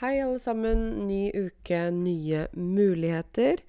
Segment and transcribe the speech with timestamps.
[0.00, 0.80] Hei, alle sammen.
[1.06, 3.60] Ny uke, nye muligheter.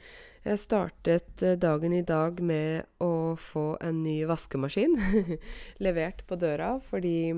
[0.42, 4.98] Jeg startet eh, dagen i dag med å få en ny vaskemaskin
[5.85, 7.30] levert på døra, fordi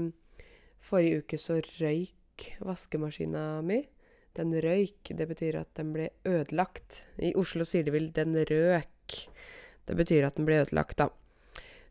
[0.79, 3.81] forrige uke så røyk vaskemaskina mi.
[4.40, 7.04] Den røyk, det betyr at den ble ødelagt.
[7.19, 9.19] I Oslo sier de vel 'den røk'.
[9.83, 11.10] Det betyr at den ble ødelagt, da.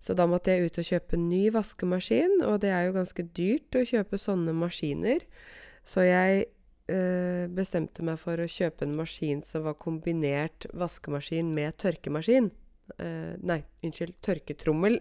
[0.00, 3.76] Så da måtte jeg ut og kjøpe ny vaskemaskin, og det er jo ganske dyrt
[3.76, 5.20] å kjøpe sånne maskiner.
[5.84, 6.46] Så jeg
[6.92, 12.50] eh, bestemte meg for å kjøpe en maskin som var kombinert vaskemaskin med tørkemaskin.
[12.98, 15.00] Eh, nei, unnskyld, tørketrommel.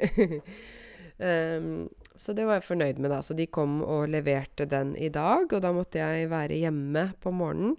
[1.17, 3.21] um, så det var jeg fornøyd med, da.
[3.25, 7.33] Så de kom og leverte den i dag, og da måtte jeg være hjemme på
[7.35, 7.75] morgenen.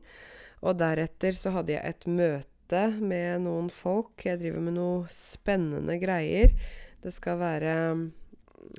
[0.65, 4.25] Og deretter så hadde jeg et møte med noen folk.
[4.25, 6.55] Jeg driver med noe spennende greier.
[7.03, 7.75] Det skal være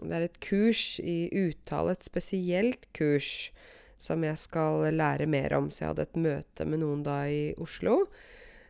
[0.02, 3.54] Det er et kurs i uttale, et spesielt kurs
[4.00, 5.70] som jeg skal lære mer om.
[5.72, 8.04] Så jeg hadde et møte med noen da i Oslo.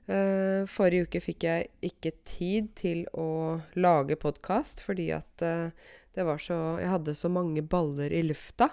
[0.07, 5.73] Uh, forrige uke fikk jeg ikke tid til å lage podkast fordi at uh,
[6.15, 8.71] det var så Jeg hadde så mange baller i lufta.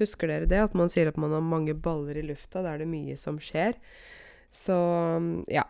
[0.00, 0.58] Husker dere det?
[0.60, 2.60] At man sier at man har mange baller i lufta.
[2.60, 3.78] Da er det mye som skjer.
[4.52, 4.76] Så
[5.48, 5.64] ja.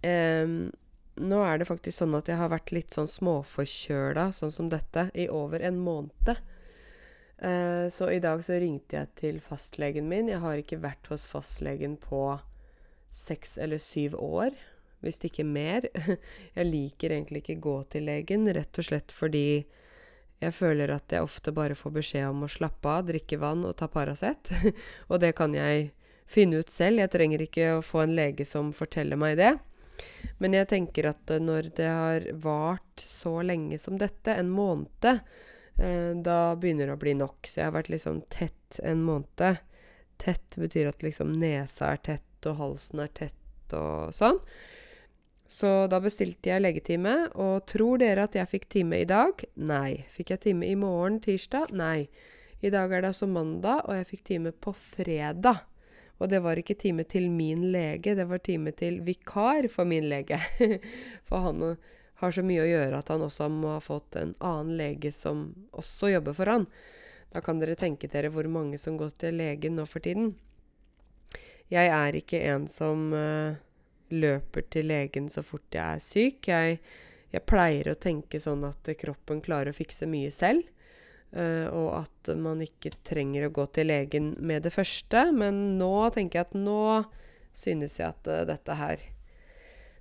[0.00, 0.72] Um,
[1.20, 5.10] nå er det faktisk sånn at jeg har vært litt sånn småforkjøla, sånn som dette,
[5.14, 6.32] i over en måned.
[7.40, 10.28] Eh, så i dag så ringte jeg til fastlegen min.
[10.28, 12.36] Jeg har ikke vært hos fastlegen på
[13.16, 14.56] seks eller syv år,
[15.00, 15.88] hvis ikke mer.
[16.58, 19.64] Jeg liker egentlig ikke gå til legen, rett og slett fordi
[20.40, 23.74] jeg føler at jeg ofte bare får beskjed om å slappe av, drikke vann og
[23.76, 24.48] ta Paracet.
[25.10, 25.90] og det kan jeg
[26.24, 27.02] finne ut selv.
[27.02, 29.50] Jeg trenger ikke å få en lege som forteller meg det.
[30.40, 35.20] Men jeg tenker at når det har vart så lenge som dette, en måned,
[35.80, 37.48] da begynner det å bli nok.
[37.48, 39.62] Så jeg har vært liksom tett en måned.
[40.20, 44.40] Tett betyr at liksom nesa er tett, og halsen er tett og sånn.
[45.50, 49.40] Så da bestilte jeg legetime, og tror dere at jeg fikk time i dag?
[49.58, 50.04] Nei.
[50.14, 51.72] Fikk jeg time i morgen, tirsdag?
[51.74, 52.06] Nei.
[52.62, 55.64] I dag er det altså mandag, og jeg fikk time på fredag.
[56.20, 60.06] Og det var ikke time til min lege, det var time til vikar for min
[60.12, 60.38] lege.
[61.28, 61.64] for han
[62.20, 65.50] har så mye å gjøre at han også må ha fått en annen lege som
[65.76, 66.66] også jobber for han.
[67.32, 70.34] Da kan dere tenke dere hvor mange som går til legen nå for tiden.
[71.70, 73.54] Jeg er ikke en som uh,
[74.10, 76.50] løper til legen så fort jeg er syk.
[76.50, 76.80] Jeg,
[77.30, 80.66] jeg, pleier å tenke sånn at kroppen klarer å fikse mye selv.
[81.30, 85.28] Uh, og at man ikke trenger å gå til legen med det første.
[85.30, 86.82] Men nå tenker jeg at nå
[87.54, 89.06] synes jeg at uh, dette her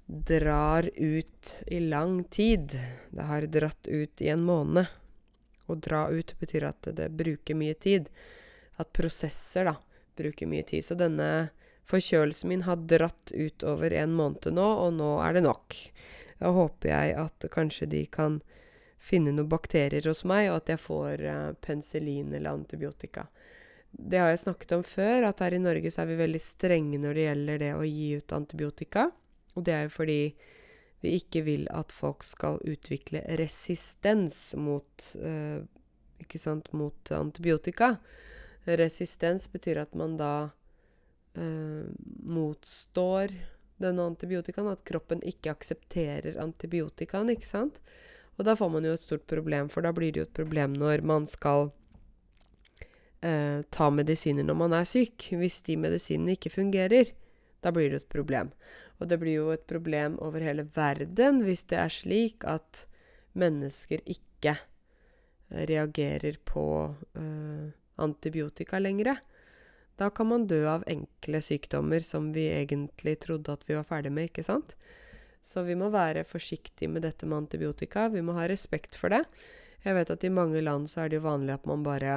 [0.10, 2.80] drar ut i lang tid.
[3.10, 4.86] Det har dratt ut i en måned.
[5.66, 8.10] Å dra ut betyr at det bruker mye tid.
[8.82, 9.76] At prosesser, da,
[10.18, 10.86] bruker mye tid.
[10.86, 11.52] Så denne
[11.86, 15.78] forkjølelsen min har dratt ut over en måned nå, og nå er det nok.
[16.42, 18.42] Da håper jeg at kanskje de kan
[18.98, 23.28] finne noen bakterier hos meg, og at jeg får uh, penicillin eller antibiotika.
[23.92, 26.98] Det har jeg snakket om før, at her i Norge så er vi veldig strenge
[26.98, 29.12] når det gjelder det å gi ut antibiotika.
[29.60, 30.22] Og det er jo fordi
[31.04, 35.62] vi ikke vil at folk skal utvikle resistens mot eh,
[36.36, 37.96] sant, mot antibiotika.
[38.68, 40.34] Resistens betyr at man da
[41.40, 41.88] eh,
[42.24, 43.36] motstår
[43.80, 44.72] denne antibiotikaen.
[44.72, 47.80] At kroppen ikke aksepterer antibiotikaen, ikke sant.
[48.40, 50.76] Og da får man jo et stort problem, for da blir det jo et problem
[50.80, 51.72] når man skal
[53.24, 55.32] eh, ta medisiner når man er syk.
[55.40, 57.16] Hvis de medisinene ikke fungerer,
[57.64, 58.54] da blir det et problem.
[59.00, 62.86] Og det blir jo et problem over hele verden hvis det er slik at
[63.40, 67.68] mennesker ikke eh, reagerer på uh,
[68.00, 69.20] antibiotika lenger.
[70.00, 74.12] Da kan man dø av enkle sykdommer som vi egentlig trodde at vi var ferdig
[74.16, 74.76] med, ikke sant?
[75.44, 78.08] Så vi må være forsiktige med dette med antibiotika.
[78.12, 79.24] Vi må ha respekt for det.
[79.84, 82.16] Jeg vet at i mange land så er det jo vanlig at man bare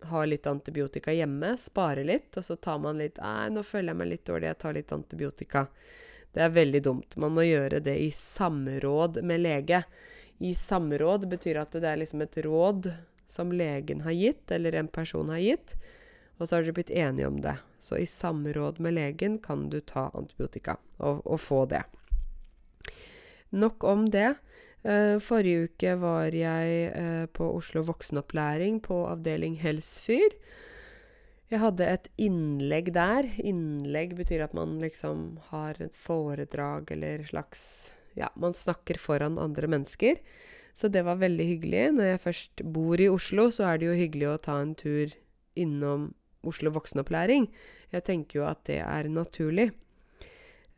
[0.00, 4.00] har litt antibiotika hjemme, sparer litt, og så tar man litt Nei, nå føler jeg
[4.00, 5.66] meg litt dårlig, jeg tar litt antibiotika.
[6.32, 7.16] Det er veldig dumt.
[7.16, 9.82] Man må gjøre det i samråd med lege.
[10.38, 12.92] I samråd betyr at det er liksom et råd
[13.26, 15.74] som legen har gitt, eller en person har gitt,
[16.38, 17.56] og så har dere blitt enige om det.
[17.82, 21.82] Så i samråd med legen kan du ta antibiotika og, og få det.
[23.50, 24.34] Nok om det.
[24.88, 30.32] Uh, forrige uke var jeg uh, på Oslo voksenopplæring på avdeling Helsfyr.
[31.48, 33.28] Jeg hadde et innlegg der.
[33.40, 39.68] Innlegg betyr at man liksom har et foredrag eller slags Ja, man snakker foran andre
[39.70, 40.16] mennesker.
[40.74, 41.84] Så det var veldig hyggelig.
[41.94, 45.12] Når jeg først bor i Oslo, så er det jo hyggelig å ta en tur
[45.58, 46.12] innom
[46.46, 47.48] Oslo voksenopplæring.
[47.92, 49.70] Jeg tenker jo at det er naturlig.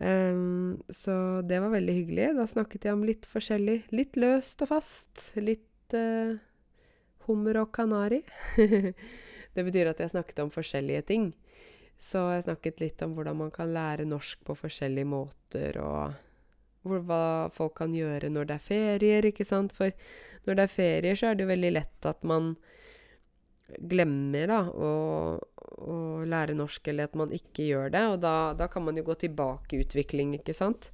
[0.00, 2.30] Um, så det var veldig hyggelig.
[2.38, 3.82] Da snakket jeg om litt forskjellig.
[3.92, 5.26] Litt løst og fast.
[5.36, 6.38] Litt uh,
[7.28, 8.22] hummer og kanari.
[9.54, 11.30] det betyr at jeg snakket om forskjellige ting.
[12.00, 16.16] Så jeg snakket litt om hvordan man kan lære norsk på forskjellige måter, og
[16.80, 19.74] hvor, hva folk kan gjøre når det er ferier, ikke sant.
[19.76, 19.92] For
[20.46, 22.54] når det er ferier, så er det jo veldig lett at man
[23.90, 24.90] glemmer da, å,
[25.80, 25.96] å,
[26.28, 28.04] lære norsk, eller at man ikke gjør det.
[28.12, 30.90] Og da, da, kan man jo gå tilbake i utvikling, ikke sant.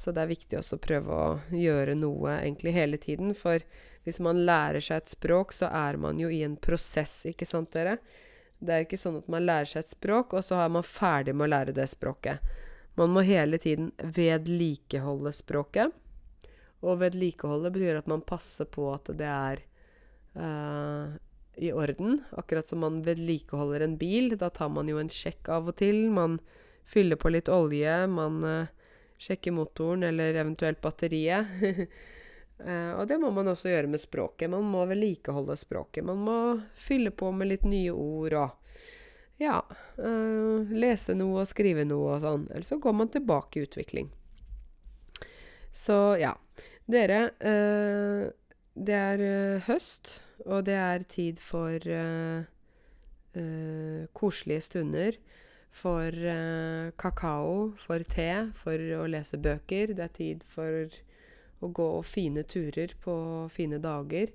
[0.00, 3.34] Så det er viktig også å prøve å gjøre noe egentlig hele tiden.
[3.36, 3.62] For
[4.06, 7.72] hvis man lærer seg et språk, så er man jo i en prosess, ikke sant
[7.76, 7.98] dere?
[8.60, 11.34] Det er ikke sånn at man lærer seg et språk, og så er man ferdig
[11.36, 12.44] med å lære det språket.
[13.00, 15.92] Man må hele tiden vedlikeholde språket.
[16.80, 19.62] Og vedlikeholde betyr at man passer på at det er
[20.36, 21.16] uh,
[21.60, 22.24] i orden.
[22.30, 24.38] Akkurat som man vedlikeholder en bil.
[24.38, 26.06] Da tar man jo en sjekk av og til.
[26.10, 26.38] Man
[26.88, 28.06] fyller på litt olje.
[28.08, 28.70] Man uh,
[29.20, 31.50] sjekker motoren eller eventuelt batteriet.
[32.64, 34.48] Uh, og det må man også gjøre med språket.
[34.50, 36.06] Man må vedlikeholde språket.
[36.08, 36.38] Man må
[36.72, 38.56] fylle på med litt nye ord og
[39.40, 39.60] ja,
[40.00, 42.48] uh, lese noe og skrive noe og sånn.
[42.54, 44.08] Eller så går man tilbake i utvikling.
[45.76, 46.32] Så ja.
[46.90, 47.18] Dere,
[48.74, 49.20] det er
[49.62, 50.08] høst,
[50.46, 51.78] og det er tid for
[54.16, 55.18] koselige stunder.
[55.70, 56.10] For
[56.98, 59.94] kakao, for te, for å lese bøker.
[59.94, 60.88] Det er tid for
[61.60, 63.14] å gå fine turer på
[63.52, 64.32] fine dager.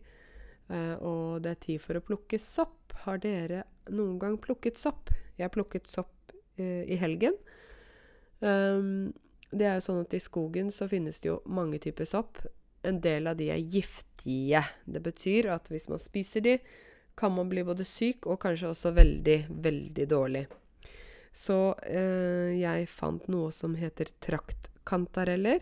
[0.70, 2.96] Uh, og det er tid for å plukke sopp.
[3.06, 5.12] Har dere noen gang plukket sopp?
[5.38, 7.38] Jeg plukket sopp uh, i helgen.
[8.42, 9.14] Um,
[9.56, 12.42] det er jo sånn at i skogen så finnes det jo mange typer sopp.
[12.86, 13.62] En del av de er
[14.26, 14.66] giftige.
[14.86, 16.58] Det betyr at hvis man spiser de,
[17.16, 20.48] kan man bli både syk og kanskje også veldig, veldig dårlig.
[21.34, 25.62] Så eh, jeg fant noe som heter traktkantareller.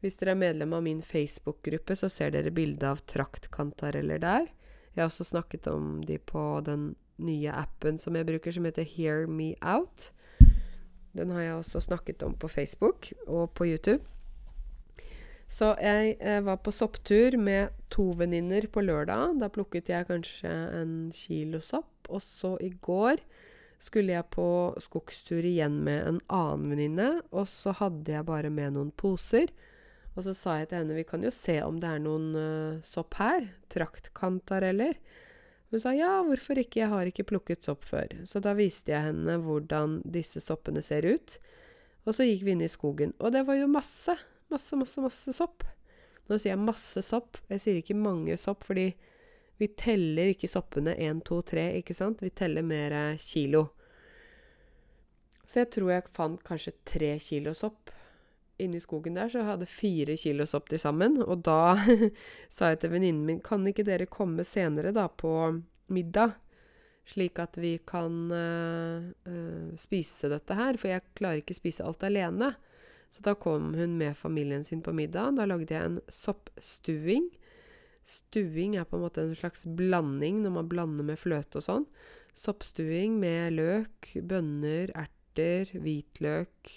[0.00, 4.48] Hvis dere er medlem av min Facebook-gruppe, så ser dere bilde av traktkantareller der.
[4.94, 8.84] Jeg har også snakket om de på den nye appen som jeg bruker, som heter
[8.88, 10.10] Hear Me Out.
[11.16, 14.04] Den har jeg også snakket om på Facebook og på YouTube.
[15.50, 19.40] Så jeg eh, var på sopptur med to venninner på lørdag.
[19.42, 21.90] Da plukket jeg kanskje en kilo sopp.
[22.08, 23.22] Og så i går
[23.80, 24.46] skulle jeg på
[24.82, 27.10] skogstur igjen med en annen venninne.
[27.34, 29.50] Og så hadde jeg bare med noen poser.
[30.16, 32.80] Og så sa jeg til henne vi kan jo se om det er noen uh,
[32.86, 33.50] sopp her.
[33.72, 34.98] Traktkantareller.
[35.70, 38.10] Hun sa ja, hvorfor ikke, jeg har ikke plukket sopp før.
[38.26, 41.38] Så da viste jeg henne hvordan disse soppene ser ut.
[42.06, 43.14] Og så gikk vi inn i skogen.
[43.22, 44.16] Og det var jo masse,
[44.52, 45.64] masse, masse, masse sopp.
[46.30, 47.40] Nå sier jeg masse sopp.
[47.50, 48.90] Jeg sier ikke mange sopp, fordi
[49.60, 52.22] vi teller ikke soppene én, to, tre, ikke sant?
[52.24, 53.66] Vi teller mer kilo.
[55.44, 57.90] Så jeg tror jeg fant kanskje tre kilo sopp
[58.60, 61.18] inni skogen der, så jeg hadde fire kilo sopp til sammen.
[61.24, 61.74] Og da
[62.54, 65.32] sa jeg til venninnen min kan ikke dere komme senere da på
[65.90, 66.36] middag,
[67.10, 72.04] slik at vi kan uh, uh, spise dette her, for jeg klarer ikke spise alt
[72.06, 72.52] alene.
[73.10, 75.36] Så da kom hun med familien sin på middag.
[75.38, 77.26] Da lagde jeg en soppstuing.
[78.06, 81.88] Stuing er på en måte en slags blanding når man blander med fløte og sånn.
[82.38, 86.70] Soppstuing med løk, bønner, erter, hvitløk,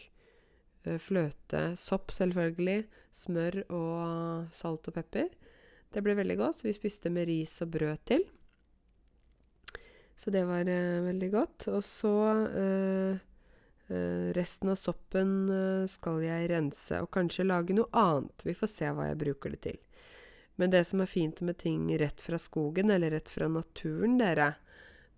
[0.84, 2.84] Eh, fløte, sopp selvfølgelig,
[3.16, 5.30] smør og salt og pepper.
[5.94, 6.64] Det ble veldig godt.
[6.66, 8.26] Vi spiste med ris og brød til.
[10.18, 11.68] Så det var uh, veldig godt.
[11.74, 12.14] Og så
[12.50, 13.22] uh,
[14.34, 15.32] Resten av soppen
[15.92, 18.46] skal jeg rense og kanskje lage noe annet.
[18.48, 19.80] Vi får se hva jeg bruker det til.
[20.62, 24.54] Men det som er fint med ting rett fra skogen, eller rett fra naturen, dere,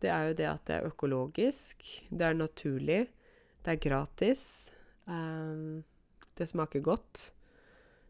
[0.03, 3.01] det er jo det at det er økologisk, det er naturlig,
[3.65, 4.45] det er gratis.
[5.05, 5.83] Um,
[6.35, 7.29] det smaker godt.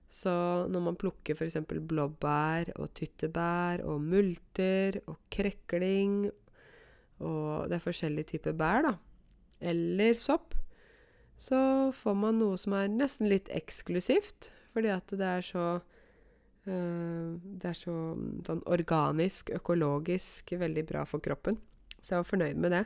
[0.10, 0.32] Så
[0.72, 1.58] når man plukker f.eks.
[1.66, 6.26] blåbær og tyttebær og multer og krekling
[7.24, 8.94] og det er forskjellige typer bær, da,
[9.66, 10.56] eller sopp,
[11.42, 11.58] så
[11.96, 17.70] får man noe som er nesten litt eksklusivt, fordi at det er så øh, Det
[17.70, 17.96] er så
[18.48, 21.60] sånn organisk, økologisk, veldig bra for kroppen.
[22.00, 22.86] Så jeg var fornøyd med det.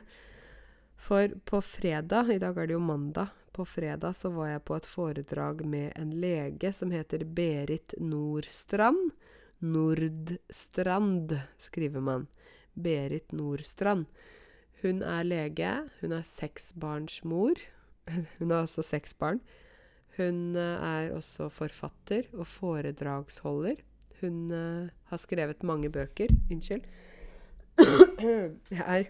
[1.00, 4.76] For på fredag, i dag er det jo mandag, på fredag så var jeg på
[4.78, 9.10] et foredrag med en lege som heter Berit Nordstrand.
[9.58, 12.28] Nordstrand skriver man.
[12.72, 14.06] Berit Nordstrand.
[14.82, 15.72] Hun er lege.
[16.00, 17.60] Hun er seksbarnsmor.
[18.38, 19.40] Hun har altså seks barn.
[20.16, 23.74] Hun eh, er også forfatter og foredragsholder.
[24.20, 26.28] Hun uh, har skrevet mange bøker.
[26.52, 26.82] Unnskyld.
[28.70, 29.04] Jeg er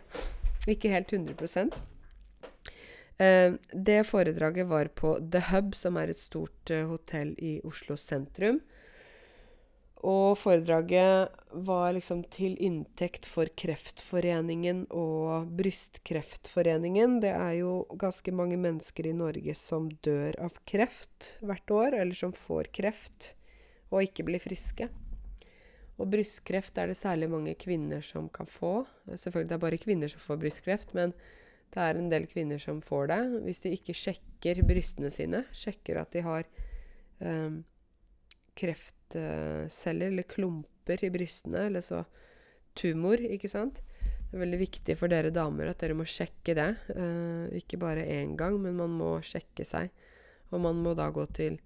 [0.69, 1.67] Ikke helt 100
[3.19, 7.97] uh, Det foredraget var på The Hub, som er et stort uh, hotell i Oslo
[7.97, 8.61] sentrum.
[10.01, 17.19] Og foredraget var liksom til inntekt for Kreftforeningen og Brystkreftforeningen.
[17.21, 22.17] Det er jo ganske mange mennesker i Norge som dør av kreft hvert år, eller
[22.17, 23.35] som får kreft
[23.91, 24.89] og ikke blir friske.
[26.01, 28.87] Og brystkreft er det særlig mange kvinner som kan få.
[29.05, 31.13] Selvfølgelig det er bare kvinner som får brystkreft, men
[31.75, 33.21] det er en del kvinner som får det.
[33.45, 36.49] Hvis de ikke sjekker brystene sine, sjekker at de har
[37.21, 37.61] um,
[38.61, 42.05] kreftceller eller klumper i brystene, eller så
[42.79, 43.83] tumor, ikke sant.
[44.31, 46.69] Det er veldig viktig for dere damer at dere må sjekke det.
[46.95, 49.91] Uh, ikke bare én gang, men man må sjekke seg.
[50.55, 51.57] Og man må da gå til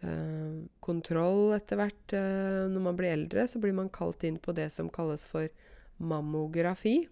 [0.00, 2.14] uh, kontroll etter hvert.
[2.16, 5.52] Uh, når man blir eldre, så blir man kalt inn på det som kalles for
[6.00, 7.02] mammografi.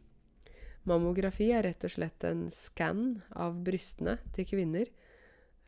[0.88, 4.88] Mammografi er rett og slett en skann av brystene til kvinner.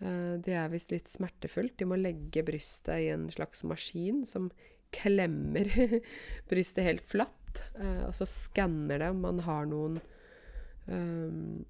[0.03, 1.77] Uh, det er visst litt smertefullt.
[1.79, 4.51] De må legge brystet i en slags maskin som
[4.93, 5.71] klemmer
[6.51, 7.63] brystet helt flatt.
[7.79, 10.01] Uh, og så skanner det om man har noen
[10.89, 11.63] um,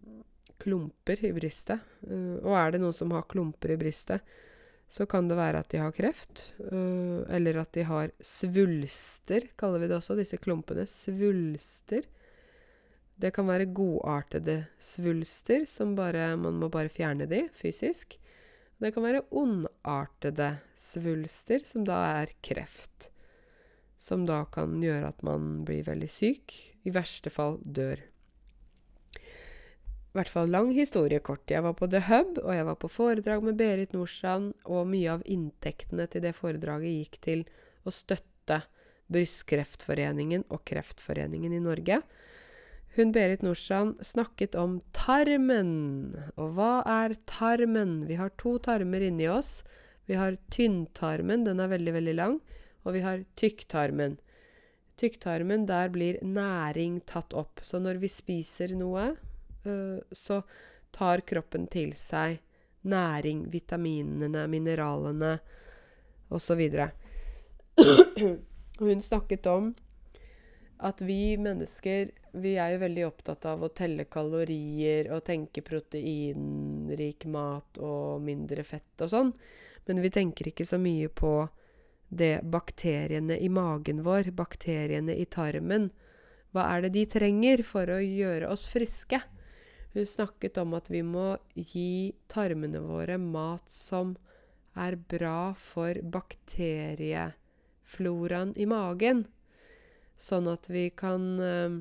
[0.62, 1.83] klumper i brystet.
[2.07, 4.23] Og er det noen som har klumper i brystet,
[4.93, 6.45] så kan det være at de har kreft.
[6.62, 10.85] eller at de har svulster, kaller vi det også, disse klumpene.
[10.87, 12.07] Svulster.
[13.19, 18.21] Det kan være godartede svulster, som bare Man må bare fjerne de fysisk.
[18.83, 23.12] Det kan være ondartede svulster, som da er kreft.
[24.03, 26.57] Som da kan gjøre at man blir veldig syk.
[26.83, 28.03] I verste fall dør.
[30.12, 31.47] I hvert fall lang historie kort.
[31.49, 35.15] Jeg var på The Hub, og jeg var på foredrag med Berit Nordstrand, og mye
[35.15, 37.47] av inntektene til det foredraget gikk til
[37.87, 38.65] å støtte
[39.12, 42.03] Brystkreftforeningen og Kreftforeningen i Norge.
[42.95, 46.13] Hun Berit Norsan snakket om tarmen.
[46.37, 48.03] Og hva er tarmen?
[48.05, 49.63] Vi har to tarmer inni oss.
[50.05, 52.37] Vi har tynntarmen, den er veldig, veldig lang.
[52.85, 54.19] Og vi har tykktarmen.
[55.01, 57.65] Tykktarmen, der blir næring tatt opp.
[57.65, 59.15] Så når vi spiser noe,
[59.65, 60.43] øh, så
[60.93, 62.43] tar kroppen til seg
[62.85, 65.39] næring, vitaminene, mineralene
[66.29, 66.61] osv.
[68.85, 69.73] Hun snakket om
[70.83, 77.25] at vi mennesker vi er jo veldig opptatt av å telle kalorier og tenke proteinrik
[77.31, 79.33] mat og mindre fett og sånn.
[79.87, 81.49] Men vi tenker ikke så mye på
[82.09, 85.91] det bakteriene i magen vår, bakteriene i tarmen.
[86.53, 89.21] Hva er det de trenger for å gjøre oss friske?
[89.93, 94.17] Hun snakket om at vi må gi tarmene våre mat som
[94.73, 99.27] er bra for bakteriefloraen i magen
[100.23, 101.81] sånn at vi kan uh,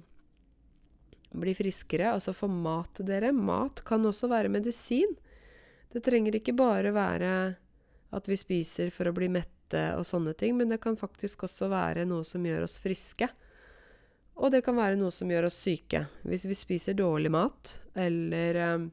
[1.31, 2.11] bli friskere.
[2.13, 3.31] Altså få mat til dere.
[3.35, 5.15] Mat kan også være medisin.
[5.91, 7.33] Det trenger ikke bare være
[8.11, 11.69] at vi spiser for å bli mette og sånne ting, men det kan faktisk også
[11.71, 13.27] være noe som gjør oss friske.
[14.41, 16.05] Og det kan være noe som gjør oss syke.
[16.27, 18.87] Hvis vi spiser dårlig mat, eller eh,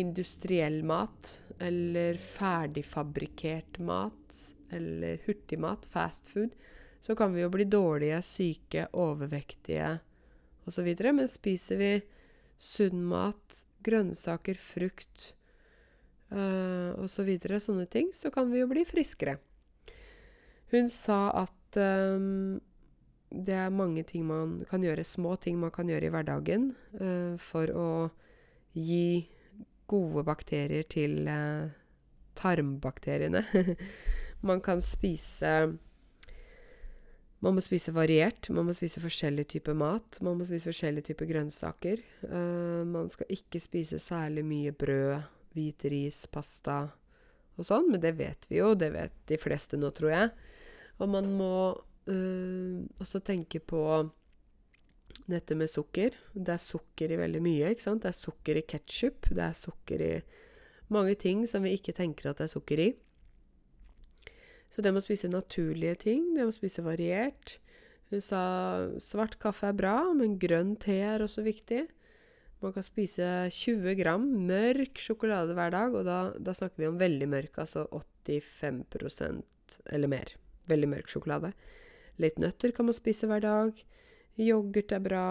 [0.00, 4.38] industriell mat, eller ferdigfabrikkert mat,
[4.72, 6.54] eller hurtigmat, fast food,
[7.00, 9.96] så kan vi jo bli dårlige, syke, overvektige
[10.70, 10.88] osv.
[11.10, 11.92] Men spiser vi
[12.60, 15.32] sunn mat, grønnsaker, frukt
[16.32, 19.38] uh, osv., så sånne ting, så kan vi jo bli friskere.
[20.70, 22.60] Hun sa at um,
[23.30, 27.34] det er mange ting man kan gjøre, små ting man kan gjøre i hverdagen uh,
[27.42, 27.90] for å
[28.74, 29.26] gi
[29.90, 31.70] gode bakterier til uh,
[32.38, 33.42] tarmbakteriene.
[34.48, 35.72] man kan spise
[37.40, 38.50] man må spise variert.
[38.52, 40.18] Man må spise forskjellig type mat.
[40.24, 42.02] Man må spise forskjellige typer grønnsaker.
[42.26, 45.22] Uh, man skal ikke spise særlig mye brød,
[45.56, 46.82] hvit ris, pasta
[47.56, 48.74] og sånn, men det vet vi jo.
[48.78, 50.32] Det vet de fleste nå, tror jeg.
[51.00, 53.84] Og man må uh, også tenke på
[55.30, 56.14] dette med sukker.
[56.34, 58.04] Det er sukker i veldig mye, ikke sant.
[58.04, 59.32] Det er sukker i ketsjup.
[59.32, 60.14] Det er sukker i
[60.92, 62.90] mange ting som vi ikke tenker at det er sukker i.
[64.70, 67.58] Så det med å spise naturlige ting, det med å spise variert
[68.10, 68.42] Hun sa
[69.02, 71.84] svart kaffe er bra, men grønn te er også viktig.
[72.60, 76.98] Man kan spise 20 gram mørk sjokolade hver dag, og da, da snakker vi om
[77.00, 77.86] veldig mørk, altså
[78.26, 80.34] 85% eller mer.
[80.68, 81.52] Veldig mørk sjokolade.
[82.20, 83.78] Litt nøtter kan man spise hver dag.
[84.42, 85.24] Yoghurt er bra.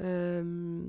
[0.00, 0.88] Um,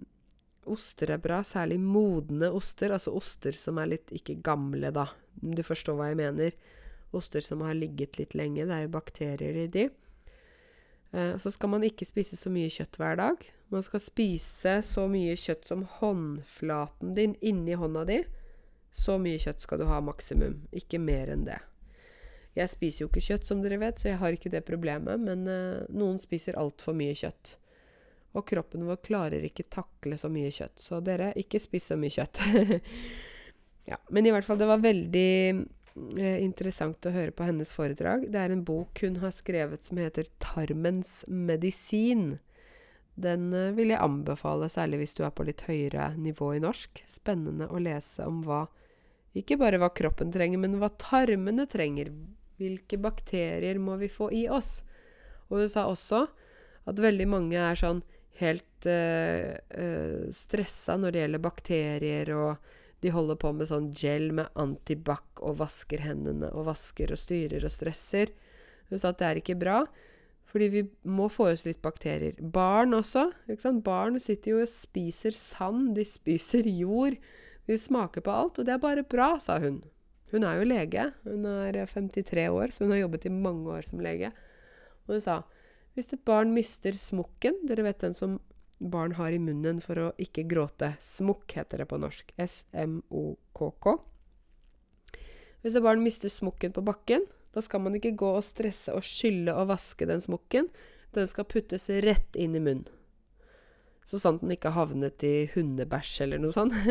[0.71, 5.09] oster er bra, særlig modne oster, altså oster som er litt ikke gamle, da.
[5.35, 6.55] Du forstår hva jeg mener
[7.17, 8.65] oster som har ligget litt lenge.
[8.65, 9.89] Det er jo bakterier i de.
[11.13, 13.43] Eh, så skal man ikke spise så mye kjøtt hver dag.
[13.73, 18.23] Man skal spise så mye kjøtt som håndflaten din inni hånda di.
[18.93, 21.59] Så mye kjøtt skal du ha maksimum, ikke mer enn det.
[22.53, 25.47] Jeg spiser jo ikke kjøtt, som dere vet, så jeg har ikke det problemet, men
[25.49, 27.55] eh, noen spiser altfor mye kjøtt.
[28.33, 30.81] Og kroppen vår klarer ikke takle så mye kjøtt.
[30.81, 32.41] Så dere, ikke spis så mye kjøtt.
[33.91, 35.29] ja, men i hvert fall, det var veldig
[35.95, 38.25] interessant å høre på hennes foredrag.
[38.33, 42.39] Det er en bok hun har skrevet som heter 'Tarmens medisin'.
[43.15, 47.03] Den eh, vil jeg anbefale, særlig hvis du er på litt høyere nivå i norsk.
[47.09, 48.65] Spennende å lese om hva
[49.33, 52.11] Ikke bare hva kroppen trenger, men hva tarmene trenger.
[52.61, 54.83] Hvilke bakterier må vi få i oss?
[55.49, 56.27] Og hun sa også
[56.85, 58.03] at veldig mange er sånn
[58.37, 62.69] helt øh, øh, stressa når det gjelder bakterier, og
[63.03, 67.65] de holder på med sånn gel med antibac og vasker hendene og vasker og styrer
[67.67, 68.31] og stresser.
[68.89, 69.81] Hun sa at det er ikke bra,
[70.47, 72.37] fordi vi må få oss litt bakterier.
[72.39, 73.29] Barn også.
[73.49, 73.83] ikke sant?
[73.85, 77.17] Barn sitter jo og spiser sand, de spiser jord.
[77.67, 79.81] De smaker på alt, og det er bare bra, sa hun.
[80.33, 81.09] Hun er jo lege.
[81.27, 84.31] Hun er 53 år, så hun har jobbet i mange år som lege.
[85.07, 85.41] Og hun sa
[85.93, 88.39] hvis et barn mister smokken Dere vet den som
[88.79, 90.93] barn har i munnen for å ikke gråte.
[91.03, 92.33] Smokk heter det på norsk.
[92.37, 93.93] S-M-O-K-K.
[95.63, 99.05] Hvis et barn mister smokken på bakken, da skal man ikke gå og stresse og
[99.05, 100.67] skylle og vaske den smokken.
[101.13, 102.89] Den skal puttes rett inn i munnen.
[104.03, 106.75] Så sant den ikke havnet i hundebæsj eller noe sånt.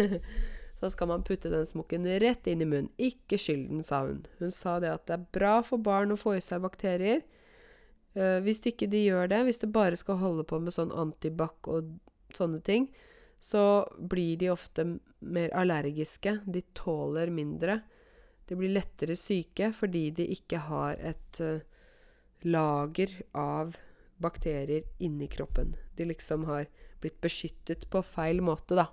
[0.83, 2.89] Da skal man putte den smokken rett inn i munnen.
[2.99, 4.25] Ikke skyld den, sa hun.
[4.41, 7.21] Hun sa det at det er bra for barn å få i seg bakterier.
[8.17, 11.69] Uh, hvis ikke de gjør det, hvis det bare skal holde på med sånn antibac
[11.73, 11.95] og
[12.37, 12.91] sånne ting,
[13.43, 14.85] så blir de ofte
[15.19, 16.39] mer allergiske.
[16.45, 17.81] De tåler mindre.
[18.47, 21.65] De blir lettere syke fordi de ikke har et uh,
[22.47, 23.77] lager av
[24.23, 25.75] bakterier inni kroppen.
[25.97, 26.69] De liksom har
[27.03, 28.87] blitt beskyttet på feil måte, da.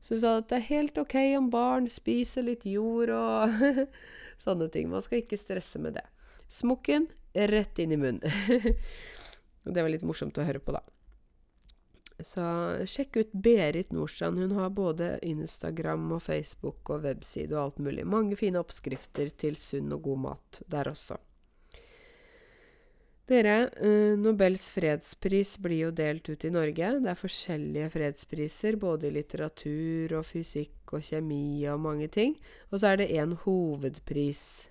[0.00, 3.62] Så hun sa at det er helt OK om barn spiser litt jord og
[4.44, 4.90] sånne ting.
[4.90, 6.06] Man skal ikke stresse med det.
[6.48, 7.08] Smokken
[7.46, 8.22] rett inn i munnen.
[9.64, 10.82] og det var litt morsomt å høre på, da.
[12.18, 12.42] Så
[12.90, 14.40] sjekk ut Berit Nordstrand.
[14.42, 18.06] Hun har både Instagram og Facebook og webside og alt mulig.
[18.06, 21.20] Mange fine oppskrifter til sunn og god mat der også.
[23.28, 26.94] Dere, eh, Nobels fredspris blir jo delt ut i Norge.
[27.04, 32.38] Det er forskjellige fredspriser, både i litteratur og fysikk og kjemi og mange ting.
[32.72, 34.67] Og så er det én hovedpris.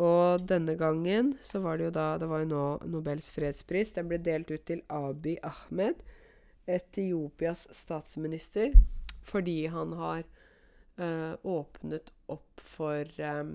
[0.00, 3.92] Og denne gangen så var det jo da Det var jo nå Nobels fredspris.
[3.92, 6.00] Den ble delt ut til Abiy Ahmed,
[6.66, 8.72] Etiopias statsminister,
[9.22, 10.22] fordi han har
[10.96, 13.52] øh, åpnet opp for øh,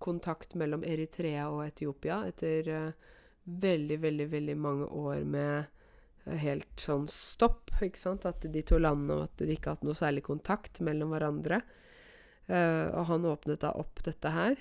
[0.00, 3.10] kontakt mellom Eritrea og Etiopia etter uh,
[3.44, 7.70] veldig, veldig, veldig mange år med helt sånn stopp.
[7.82, 8.26] ikke sant?
[8.28, 11.62] At de to landene at de ikke har hatt noe særlig kontakt mellom hverandre.
[12.48, 14.56] Uh, og han åpnet da opp dette her.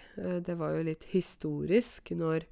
[0.46, 2.46] det var jo litt historisk når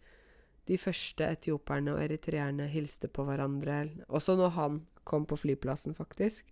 [0.68, 3.84] de første etioperne og eritreerne hilste på hverandre.
[4.08, 6.50] Også når han kom på flyplassen, faktisk,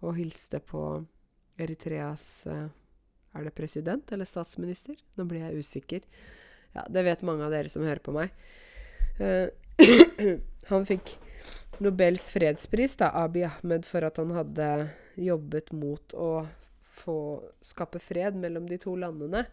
[0.00, 1.02] og hilste på
[1.60, 2.46] Eritreas
[3.34, 4.98] er det president eller statsminister?
[5.18, 6.06] Nå blir jeg usikker.
[6.74, 8.32] Ja, det vet mange av dere som hører på meg.
[9.20, 9.50] Uh,
[10.70, 11.16] han fikk
[11.80, 14.70] Nobels fredspris, da, Abiy Ahmed, for at han hadde
[15.20, 16.30] jobbet mot å
[17.00, 17.16] få
[17.64, 19.46] skape fred mellom de to landene.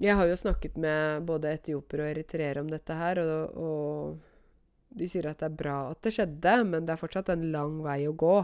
[0.00, 5.08] Jeg har jo snakket med både etioper og eritreere om dette her, og, og de
[5.08, 8.00] sier at det er bra at det skjedde, men det er fortsatt en lang vei
[8.08, 8.38] å gå.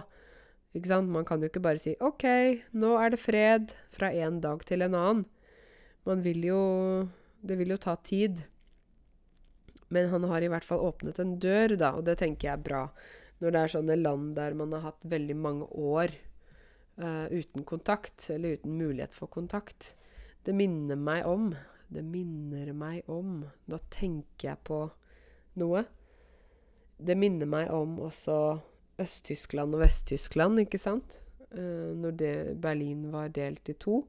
[0.76, 1.10] Ikke sant?
[1.12, 2.26] Man kan jo ikke bare si OK,
[2.76, 5.24] nå er det fred fra en dag til en annen.
[6.08, 6.60] Man vil jo
[7.38, 8.40] Det vil jo ta tid.
[9.94, 12.64] Men han har i hvert fall åpnet en dør, da, og det tenker jeg er
[12.64, 12.80] bra.
[13.38, 16.16] Når det er sånne land der man har hatt veldig mange år
[17.02, 19.94] uh, uten kontakt, eller uten mulighet for kontakt.
[20.44, 21.54] Det minner meg om
[21.88, 24.82] Det minner meg om Da tenker jeg på
[25.58, 25.82] noe.
[26.98, 28.36] Det minner meg om også
[28.98, 31.20] Øst-Tyskland og Vest-Tyskland, ikke sant?
[31.54, 34.02] Uh, når det, Berlin var delt i to.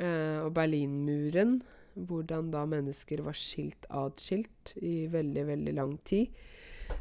[0.00, 1.60] Uh, og Berlinmuren,
[1.94, 6.32] hvordan da mennesker var skilt adskilt i veldig, veldig lang tid.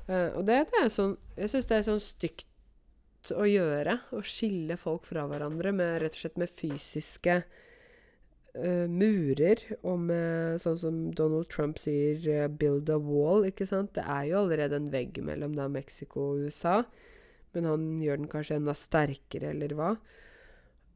[0.10, 2.51] Uh, og det, det, er sånn Jeg syns det er sånn stygt
[3.30, 4.00] å gjøre.
[4.16, 10.62] Å skille folk fra hverandre med rett og slett med fysiske uh, murer og med
[10.64, 13.94] sånn som Donald Trump sier uh, 'build a wall', ikke sant.
[13.98, 16.82] Det er jo allerede en vegg mellom da Mexico og USA,
[17.54, 19.94] men han gjør den kanskje enda sterkere, eller hva.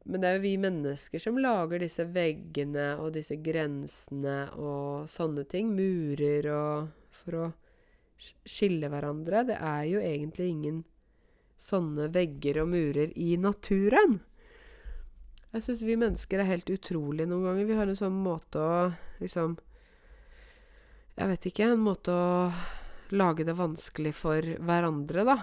[0.06, 5.42] Men det er jo vi mennesker som lager disse veggene og disse grensene og sånne
[5.50, 5.72] ting.
[5.74, 7.46] Murer og for å
[8.46, 9.42] skille hverandre.
[9.50, 10.84] Det er jo egentlig ingen
[11.56, 14.20] sånne vegger og murer i naturen.
[15.54, 17.68] Jeg syns vi mennesker er helt utrolige noen ganger.
[17.68, 18.80] Vi har en sånn måte å
[19.22, 19.56] liksom
[21.16, 21.70] Jeg vet ikke.
[21.72, 22.50] En måte å
[23.16, 25.36] lage det vanskelig for hverandre, da.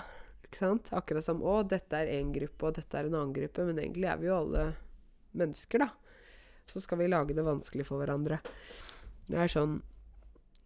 [0.45, 0.91] Ikke sant?
[0.93, 3.65] Akkurat som 'Å, dette er én gruppe, og dette er en annen gruppe'.
[3.65, 4.75] Men egentlig er vi jo alle
[5.33, 5.89] mennesker, da.
[6.69, 8.39] Så skal vi lage det vanskelig for hverandre.
[9.27, 9.81] Det er sånn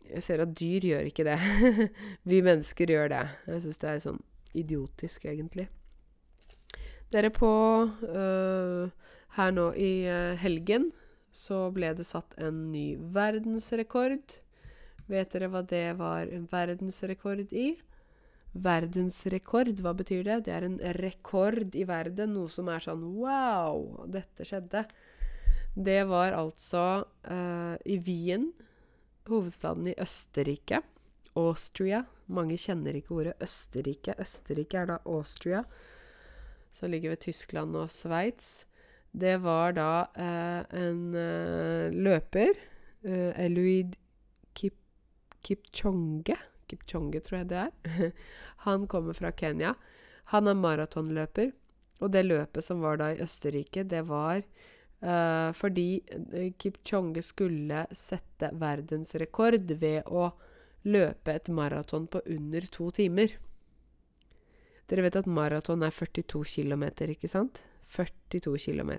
[0.08, 1.40] Jeg ser at dyr gjør ikke det.
[2.32, 3.30] vi mennesker gjør det.
[3.48, 4.22] Jeg syns det er sånn
[4.54, 5.68] idiotisk, egentlig.
[7.12, 7.50] Dere på
[8.04, 8.90] øh,
[9.38, 10.92] Her nå i øh, helgen
[11.32, 14.40] så ble det satt en ny verdensrekord.
[15.08, 17.76] Vet dere hva det var en verdensrekord i?
[18.58, 20.40] Verdensrekord, hva betyr det?
[20.48, 24.88] Det er en rekord i verden, noe som er sånn wow, dette skjedde.
[25.78, 26.84] Det var altså
[27.30, 28.50] uh, i Wien,
[29.30, 30.82] hovedstaden i Østerrike.
[31.38, 32.04] Austria.
[32.34, 34.18] Mange kjenner ikke ordet Østerrike.
[34.20, 35.64] Østerrike er da Austria,
[36.76, 38.66] som ligger ved Tyskland og Sveits.
[39.18, 42.58] Det var da eh, en eh, løper,
[43.08, 43.94] Eluid
[44.58, 44.76] Kip
[45.46, 46.36] Kipchonge.
[46.68, 48.12] Kipchonge, tror jeg det er.
[48.66, 49.76] Han kommer fra Kenya.
[50.34, 51.54] Han er maratonløper.
[52.04, 55.88] Og det løpet som var da i Østerrike, det var eh, fordi
[56.62, 60.28] Kipchonge skulle sette verdensrekord ved å
[60.88, 63.36] løpe et maraton på under to timer.
[64.88, 67.66] Dere vet at maraton er 42 km, ikke sant?
[67.92, 68.94] 42 km.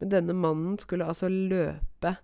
[0.00, 2.16] Men denne mannen skulle altså løpe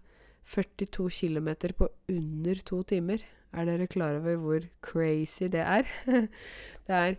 [0.49, 3.25] 42 km på under to timer.
[3.53, 5.89] Er dere klar over hvor crazy det er?
[6.89, 7.17] det er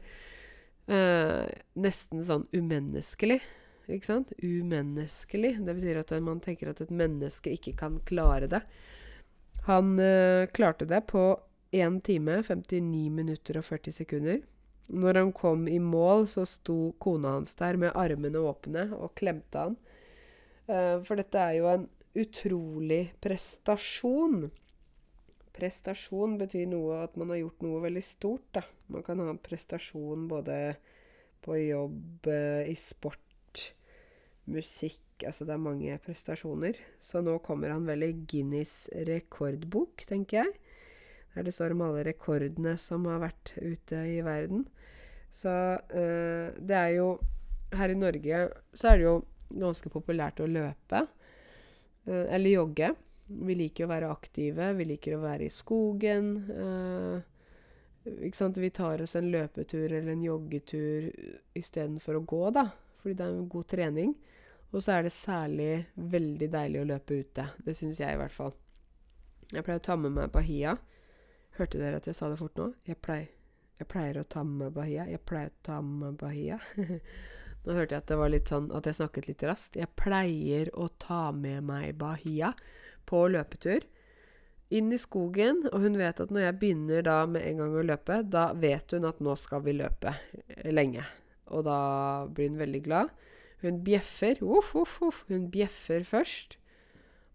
[0.90, 3.40] øh, nesten sånn umenneskelig.
[3.90, 4.34] Ikke sant?
[4.44, 5.56] Umenneskelig.
[5.66, 8.62] Det betyr at man tenker at et menneske ikke kan klare det.
[9.70, 11.40] Han uh, klarte det på
[11.72, 14.40] 1 time, 59 minutter og 40 sekunder.
[14.90, 19.68] Når han kom i mål, så sto kona hans der med armene åpne og klemte
[19.68, 19.78] han.
[20.66, 21.86] Uh, for dette er jo en
[22.18, 24.48] utrolig prestasjon.
[25.54, 28.66] Prestasjon betyr noe at man har gjort noe veldig stort, da.
[28.90, 30.58] Man kan ha prestasjon både
[31.46, 32.26] på jobb,
[32.66, 33.22] i sport,
[34.52, 36.78] musikk Altså det er mange prestasjoner.
[37.04, 40.54] Så nå kommer han vel i Guinness rekordbok, tenker jeg.
[41.34, 44.64] Der det står om alle rekordene som har vært ute i verden.
[45.36, 47.10] Så øh, det er jo
[47.76, 48.40] Her i Norge
[48.74, 49.18] så er det jo
[49.50, 51.04] ganske populært å løpe.
[52.08, 52.94] Uh, eller jogge.
[53.30, 54.72] Vi liker å være aktive.
[54.80, 56.32] Vi liker å være i skogen.
[58.34, 58.58] Sant?
[58.58, 61.12] Vi tar oss en løpetur eller en joggetur
[61.58, 62.66] istedenfor å gå, da.
[63.04, 64.16] Fordi det er en god trening.
[64.70, 67.48] Og så er det særlig veldig deilig å løpe ute.
[67.66, 68.54] Det syns jeg i hvert fall.
[69.50, 70.76] Jeg pleier å ta med meg bahia.
[71.58, 72.70] Hørte dere at jeg sa det fort nå?
[72.86, 73.32] Jeg pleier,
[73.82, 75.08] jeg pleier å ta med meg bahia.
[75.10, 76.60] Jeg pleier å ta med meg bahia.
[77.66, 79.80] Nå hørte jeg at det var litt sånn at jeg snakket litt raskt.
[79.80, 82.54] Jeg pleier å ta med meg Bahia
[83.10, 83.84] på løpetur
[84.70, 87.86] inn i skogen, og hun vet at når jeg begynner da med en gang å
[87.86, 90.14] løpe, da vet hun at nå skal vi løpe
[90.70, 91.04] lenge.
[91.50, 91.80] Og da
[92.30, 93.12] blir hun veldig glad.
[93.62, 94.39] Hun bjeffer.
[94.43, 95.24] Uff, uff, uff.
[95.30, 96.58] Hun bjeffer først.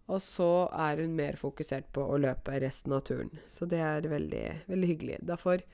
[0.05, 3.31] Og så er hun mer fokusert på å løpe resten av turen.
[3.49, 5.21] Så det er veldig, veldig hyggelig.
[5.25, 5.65] Da får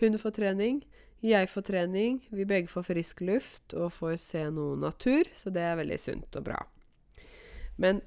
[0.00, 0.80] hun får trening.
[1.24, 5.62] Jeg får trening, vi begge får frisk luft og får se noe natur, så det
[5.64, 6.58] er veldig sunt og bra.
[7.80, 8.02] Men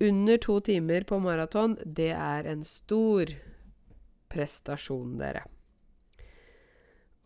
[0.00, 3.30] under to timer på maraton, det er en stor
[4.32, 5.44] prestasjon, dere.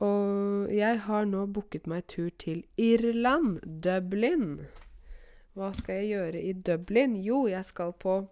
[0.05, 4.61] Og jeg har nå booket meg tur til Irland, Dublin.
[5.59, 7.19] Hva skal jeg gjøre i Dublin?
[7.19, 8.31] Jo, jeg skal på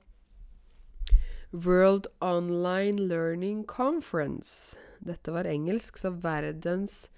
[1.52, 4.78] World Online Learning Conference.
[5.02, 7.10] Dette var engelsk, så verdens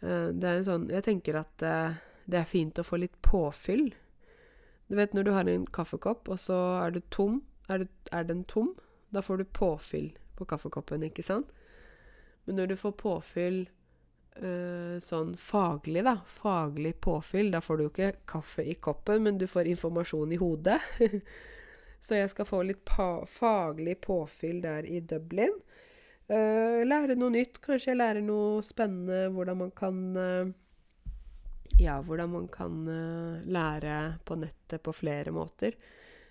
[0.03, 3.17] Uh, det er en sånn Jeg tenker at uh, det er fint å få litt
[3.25, 3.89] påfyll.
[4.87, 7.41] Du vet når du har en kaffekopp, og så er du tom.
[7.69, 8.75] Er, det, er den tom?
[9.15, 11.51] Da får du påfyll på kaffekoppen, ikke sant?
[12.47, 13.61] Men når du får påfyll
[14.39, 19.41] øh, sånn faglig, da, faglig påfyll, da får du jo ikke kaffe i koppen, men
[19.41, 20.79] du får informasjon i hodet.
[22.07, 25.57] Så jeg skal få litt pa faglig påfyll der i Dublin.
[26.27, 27.61] Uh, lære noe nytt.
[27.63, 29.27] Kanskje jeg lærer noe spennende.
[29.35, 30.55] Hvordan man kan uh,
[31.79, 32.87] Ja, hvordan man kan
[33.45, 35.77] lære på nettet på flere måter.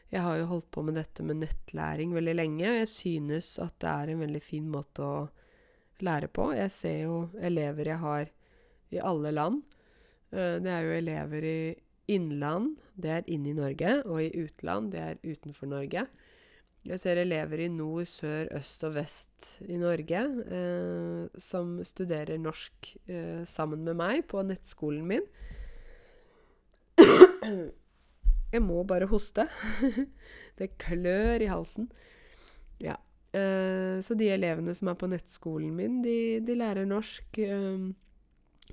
[0.10, 3.76] Jeg har jo holdt på med dette med nettlæring veldig lenge, og jeg synes at
[3.84, 5.20] det er en veldig fin måte å
[6.06, 6.48] lære på.
[6.56, 8.32] Jeg ser jo elever jeg har
[8.96, 9.62] i alle land.
[10.32, 11.60] Det er jo elever i
[12.08, 16.06] innland, det er inne i Norge, og i utland, det er utenfor Norge.
[16.86, 20.20] Jeg ser elever i nord, sør, øst og vest i Norge
[20.54, 25.26] eh, som studerer norsk eh, sammen med meg på nettskolen min.
[28.54, 29.48] Jeg må bare hoste.
[30.60, 31.90] det klør i halsen.
[32.80, 33.00] Ja.
[33.34, 37.42] Eh, så de elevene som er på nettskolen min, de, de lærer norsk.
[37.42, 37.90] Eh,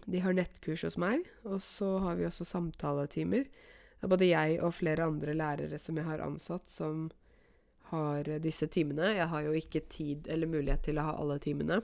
[0.05, 3.49] de har nettkurs hos meg, og så har vi også samtaletimer.
[3.49, 7.09] Det er både jeg og flere andre lærere som jeg har ansatt, som
[7.93, 9.15] har disse timene.
[9.15, 11.83] Jeg har jo ikke tid eller mulighet til å ha alle timene.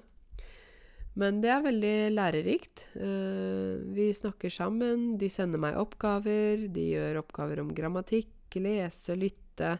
[1.18, 2.86] Men det er veldig lærerikt.
[2.94, 9.76] Uh, vi snakker sammen, de sender meg oppgaver, de gjør oppgaver om grammatikk, lese, lytte.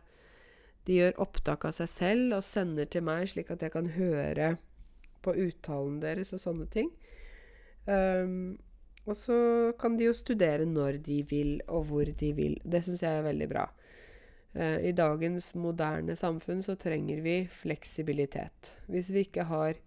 [0.89, 4.57] De gjør opptak av seg selv og sender til meg, slik at jeg kan høre
[5.23, 6.91] på uttalen deres og sånne ting.
[7.87, 8.59] Um,
[9.09, 9.39] og så
[9.81, 12.59] kan de jo studere når de vil, og hvor de vil.
[12.65, 13.69] Det syns jeg er veldig bra.
[14.57, 18.79] Uh, I dagens moderne samfunn så trenger vi fleksibilitet.
[18.87, 19.81] Hvis vi ikke har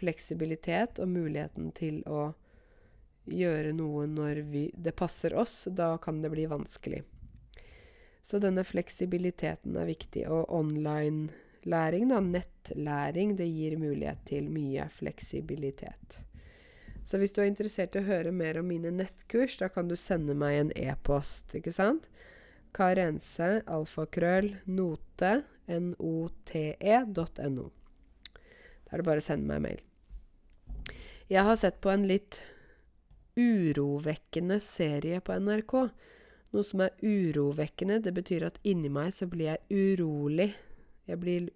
[0.00, 2.30] fleksibilitet og muligheten til å
[3.30, 7.02] gjøre noe når vi, det passer oss, da kan det bli vanskelig.
[8.24, 10.26] Så denne fleksibiliteten er viktig.
[10.30, 16.20] Og online-læring, da, nettlæring, det gir mulighet til mye fleksibilitet.
[17.04, 19.96] Så hvis du er interessert i å høre mer om mine nettkurs, da kan du
[19.98, 22.06] sende meg en e-post, ikke sant?
[22.76, 25.32] Karense, alfakrøll, note,
[25.70, 27.66] note.no.
[28.84, 29.82] Da er det bare å sende meg en mail.
[31.30, 32.40] Jeg har sett på en litt
[33.38, 35.74] urovekkende serie på NRK.
[36.50, 40.50] Noe som er urovekkende, det betyr at inni meg så blir jeg urolig.
[41.06, 41.46] Jeg blir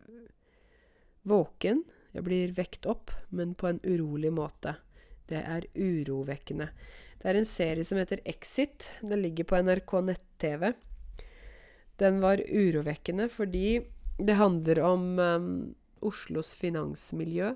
[1.26, 1.82] våken.
[2.14, 4.76] Jeg blir vekt opp, men på en urolig måte.
[5.26, 6.68] Det er urovekkende.
[7.18, 8.92] Det er en serie som heter Exit.
[9.02, 10.74] Den ligger på NRK nett-TV.
[12.00, 13.80] Den var urovekkende fordi
[14.18, 17.54] det handler om um, Oslos finansmiljø.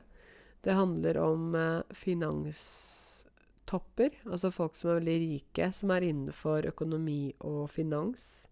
[0.64, 7.34] Det handler om uh, finanstopper, altså folk som er veldig rike, som er innenfor økonomi
[7.46, 8.48] og finans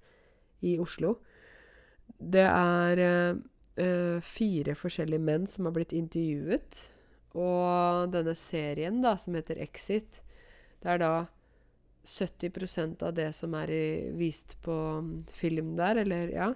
[0.62, 1.14] i Oslo.
[2.18, 3.36] Det er uh,
[4.22, 6.90] fire forskjellige menn som har blitt intervjuet
[7.36, 10.22] og denne serien, da, som heter Exit,
[10.80, 11.10] det er da
[12.06, 13.72] 70% av det som er
[14.16, 16.50] vist på mm, film der, eller ja,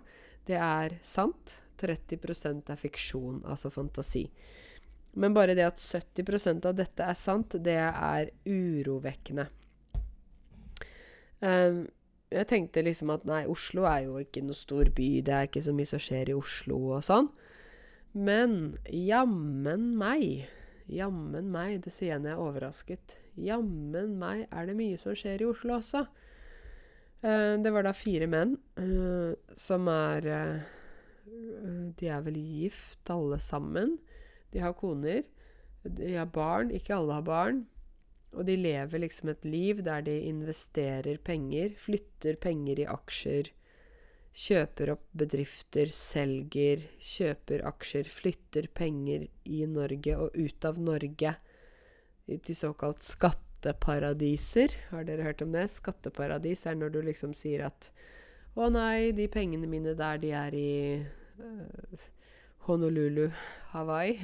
[0.49, 1.57] det er sant.
[1.81, 4.27] 30% er fiksjon, altså fantasi.
[5.17, 9.47] Men bare det at 70% av dette er sant, det er urovekkende.
[11.41, 11.87] Um,
[12.31, 15.65] jeg tenkte liksom at nei, Oslo er jo ikke noe stor by, det er ikke
[15.65, 17.31] så mye som skjer i Oslo og sånn.
[18.13, 20.49] Men jammen meg
[20.91, 23.13] Jammen meg, det sier jeg når jeg er overrasket.
[23.39, 26.05] Jammen meg er det mye som skjer i Oslo også.
[27.21, 30.63] Uh, det var da fire menn uh, som er uh,
[32.01, 33.99] De er vel gift, alle sammen.
[34.51, 35.23] De har koner.
[35.85, 36.73] De har barn.
[36.75, 37.65] Ikke alle har barn.
[38.35, 43.51] Og de lever liksom et liv der de investerer penger, flytter penger i aksjer
[44.37, 51.35] kjøper opp bedrifter, selger, kjøper aksjer, flytter penger i Norge og ut av Norge
[52.39, 54.77] til såkalt skatteparadiser.
[54.93, 55.67] Har dere hørt om det?
[55.73, 57.91] Skatteparadis er når du liksom sier at
[58.59, 60.73] å nei, de pengene mine der, de er i
[61.41, 62.07] uh,
[62.67, 63.29] Honolulu,
[63.73, 64.17] Hawaii.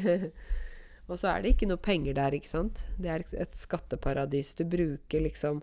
[1.09, 2.83] og så er det ikke noe penger der, ikke sant?
[2.99, 4.55] Det er et skatteparadis.
[4.59, 5.63] Du bruker liksom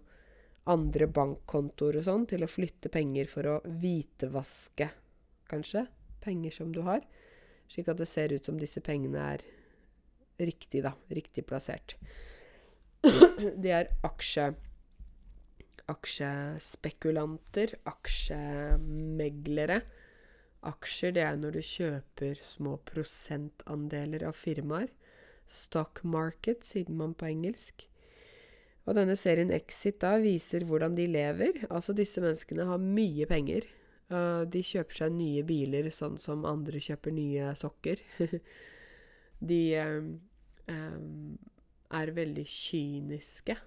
[0.71, 4.87] andre bankkontoer og sånn til å flytte penger for å hvitevaske,
[5.51, 5.85] kanskje,
[6.23, 7.03] penger som du har.
[7.71, 9.43] Slik at det ser ut som disse pengene er
[10.39, 10.93] riktig, da.
[11.13, 11.95] Riktig plassert.
[13.63, 14.53] Det er aksje...
[15.91, 19.81] Aksjespekulanter, aksjemeglere.
[20.63, 24.93] Aksjer, det er når du kjøper små prosentandeler av firmaer.
[25.51, 27.83] Stock market, sier man på engelsk.
[28.87, 31.65] Og denne serien Exit da viser hvordan de lever.
[31.69, 33.67] Altså disse menneskene har mye penger.
[34.11, 38.03] Uh, de kjøper seg nye biler sånn som andre kjøper nye sokker.
[39.43, 39.61] de
[40.71, 41.35] um,
[41.93, 43.57] er veldig kyniske.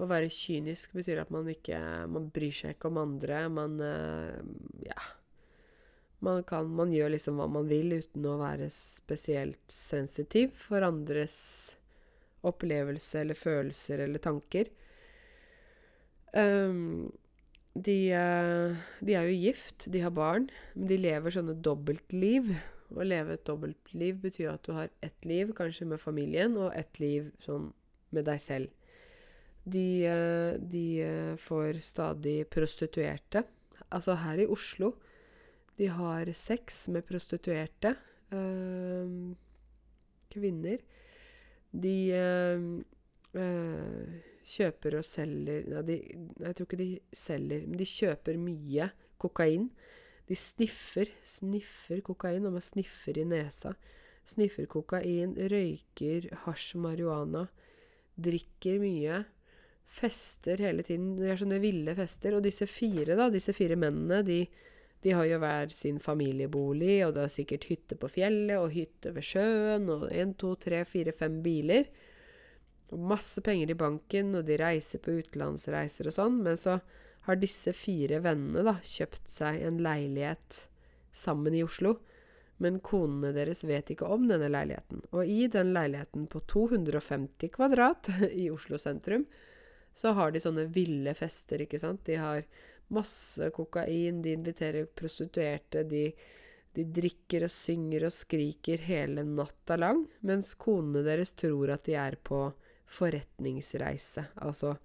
[0.00, 1.76] Å være kynisk betyr at man ikke
[2.10, 3.42] Man bryr seg ikke om andre.
[3.52, 4.38] Man uh,
[4.86, 5.00] Ja.
[6.22, 11.34] Man, kan, man gjør liksom hva man vil uten å være spesielt sensitiv for andres
[12.46, 14.70] opplevelse eller følelser eller tanker.
[16.30, 17.10] Um,
[17.74, 22.54] de, uh, de, er jo gift, de har barn, men de lever sånne dobbeltliv.
[22.92, 27.00] Å leve et dobbeltliv betyr at du har ett liv, kanskje med familien, og ett
[27.02, 27.70] liv sånn
[28.12, 28.72] med deg selv.
[29.62, 33.44] De, eh, de eh, får stadig prostituerte.
[33.92, 34.94] Altså her i Oslo
[35.76, 37.94] De har sex med prostituerte
[38.32, 39.32] øh,
[40.32, 40.82] kvinner.
[41.72, 42.66] De øh,
[43.34, 45.96] øh, kjøper og selger Nei, de,
[46.44, 48.90] jeg tror ikke de selger, men de kjøper mye
[49.22, 49.68] kokain.
[50.32, 53.74] De sniffer, sniffer kokain, og man sniffer i nesa.
[54.24, 57.42] Sniffer kokain, røyker hasj, marihuana,
[58.16, 59.18] drikker mye.
[59.92, 61.10] Fester hele tiden.
[61.18, 62.38] De har sånne ville fester.
[62.38, 64.38] Og disse fire, da, disse fire mennene, de,
[65.04, 69.12] de har jo hver sin familiebolig, og det er sikkert hytte på fjellet og hytte
[69.12, 71.92] ved sjøen, og én, to, tre, fire, fem biler.
[72.96, 76.80] Og masse penger i banken, og de reiser på utenlandsreiser og sånn, men så
[77.26, 80.64] har disse fire vennene da kjøpt seg en leilighet
[81.14, 81.96] sammen i Oslo.
[82.62, 85.02] Men konene deres vet ikke om denne leiligheten.
[85.10, 88.10] Og i den leiligheten på 250 kvadrat
[88.44, 89.26] i Oslo sentrum,
[89.94, 92.04] så har de sånne ville fester, ikke sant.
[92.06, 92.46] De har
[92.92, 96.06] masse kokain, de inviterer prostituerte, de,
[96.72, 101.96] de drikker og synger og skriker hele natta lang, mens konene deres tror at de
[101.98, 102.46] er på
[102.92, 104.28] forretningsreise.
[104.44, 104.76] Altså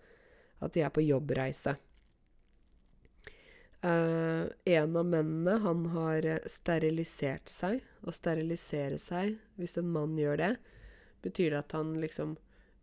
[0.63, 1.75] at de er på jobbreise.
[3.85, 7.83] Uh, en av mennene, han har eh, sterilisert seg.
[8.01, 10.53] Å sterilisere seg, hvis en mann gjør det,
[11.21, 12.35] betyr det at han liksom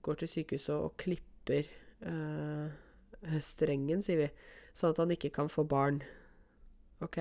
[0.06, 1.66] går til sykehuset og klipper
[2.06, 2.70] uh,
[3.42, 4.28] strengen, sier vi.
[4.76, 5.98] Sånn at han ikke kan få barn.
[7.02, 7.18] OK?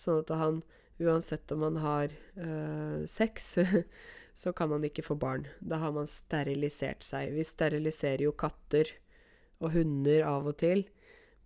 [0.00, 0.60] Sånn at han,
[1.00, 3.54] uansett om han har uh, sex,
[4.42, 5.46] så kan han ikke få barn.
[5.60, 7.32] Da har man sterilisert seg.
[7.32, 8.92] Vi steriliserer jo katter
[9.62, 10.84] og hunder av og til.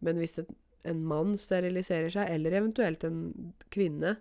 [0.03, 0.51] Men hvis et
[0.89, 3.21] en mann steriliserer seg, eller eventuelt en
[3.73, 4.15] kvinne,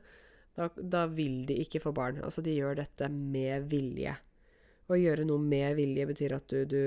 [0.57, 2.19] da, da, vil de ikke få barn.
[2.23, 4.15] Altså, de gjør dette med vilje.
[4.89, 6.81] Å gjøre noe med vilje betyr at du, du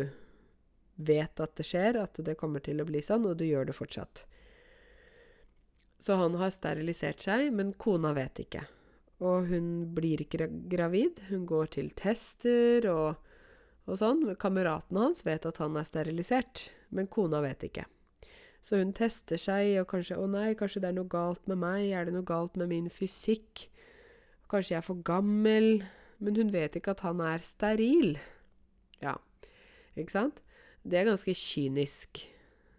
[1.00, 3.76] vet at det skjer, at det kommer til å bli sånn, og du gjør det
[3.78, 4.26] fortsatt.
[6.02, 8.64] Så han har sterilisert seg, men kona vet ikke.
[9.22, 11.20] Og hun blir ikke gravid.
[11.28, 13.20] Hun går til tester og,
[13.86, 14.24] og sånn.
[14.42, 17.86] Kameratene hans vet at han er sterilisert, men kona vet ikke.
[18.62, 21.90] Så hun tester seg, og kanskje 'Å nei, kanskje det er noe galt med meg?
[21.90, 23.68] Er det noe galt med min fysikk?'
[24.48, 25.82] Kanskje jeg er for gammel?
[26.20, 28.18] Men hun vet ikke at han er steril.
[29.00, 29.16] Ja,
[29.96, 30.42] ikke sant?
[30.84, 32.28] Det er ganske kynisk.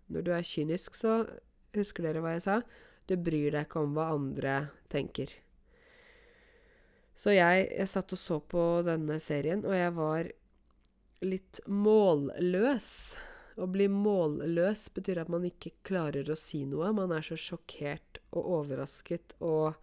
[0.08, 1.26] Når du er kynisk, så
[1.74, 2.62] Husker dere hva jeg sa?
[3.10, 5.32] Du bryr deg ikke om hva andre tenker.
[7.18, 10.30] Så jeg, jeg satt og så på denne serien, og jeg var
[11.26, 12.90] litt målløs.
[13.54, 16.90] Å bli målløs betyr at man ikke klarer å si noe.
[16.96, 19.74] Man er så sjokkert og overrasket og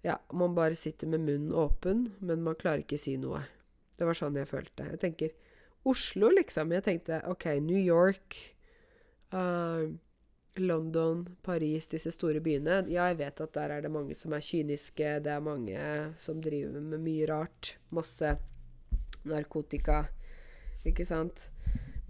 [0.00, 3.42] Ja, man bare sitter med munnen åpen, men man klarer ikke si noe.
[4.00, 4.86] Det var sånn jeg følte.
[4.94, 5.34] Jeg tenker
[5.84, 6.72] Oslo, liksom.
[6.72, 8.38] Jeg tenkte OK, New York,
[9.36, 9.84] uh,
[10.56, 12.82] London, Paris, disse store byene.
[12.88, 15.18] Ja, jeg vet at der er det mange som er kyniske.
[15.24, 15.84] Det er mange
[16.20, 17.74] som driver med mye rart.
[17.92, 18.34] Masse
[19.28, 20.06] narkotika,
[20.88, 21.50] ikke sant.